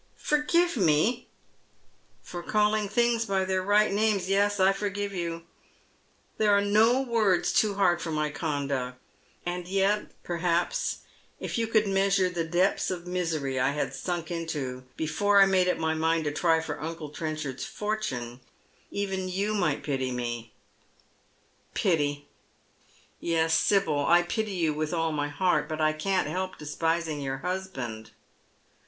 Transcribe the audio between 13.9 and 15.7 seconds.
sunk into before I made